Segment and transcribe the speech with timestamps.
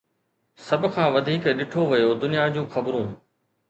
[0.65, 3.07] سڀ کان وڌيڪ ڏٺو ويو دنيا جون خبرون